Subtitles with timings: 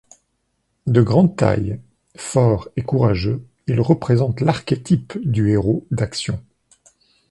[0.87, 1.79] De grande taille,
[2.17, 6.43] fort et courageux, il représente l'archétype du héros d'action.